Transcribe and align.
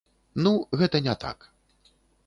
Ну, 0.47 0.53
гэта 0.81 1.03
не 1.09 1.15
так. 1.27 1.49